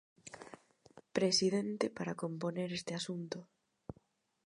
Presidente 1.17 1.85
para 1.97 2.17
componer 2.23 2.69
este 2.79 2.91
asunto. 2.99 3.37